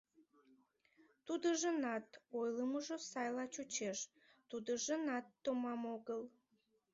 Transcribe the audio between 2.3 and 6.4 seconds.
ойлымыжо сайла чучеш, тудыжынат томам огыл.